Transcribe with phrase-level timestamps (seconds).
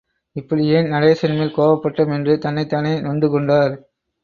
[0.35, 3.73] இப்படி ஏன் நடேசன் மேல் கோபப்பட்டோம் என்று தன்னைத் தானே நொந்து கொண்டார்.